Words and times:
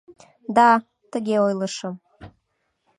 —Да, 0.55 0.69
тыге 1.11 1.35
ойлышым. 1.45 1.93